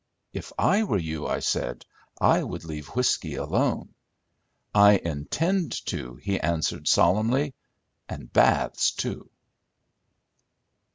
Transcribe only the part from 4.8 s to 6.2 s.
intend to,"